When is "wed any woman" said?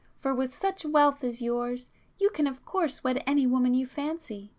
3.03-3.75